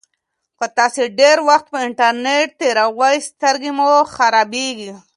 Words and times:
که 0.59 0.65
تاسي 0.77 1.03
ډېر 1.19 1.37
وخت 1.49 1.65
په 1.71 1.77
انټرنيټ 1.87 2.47
تېروئ 2.59 3.17
سترګې 3.29 3.71
مو 3.77 3.89
خرابیږي. 4.15 4.91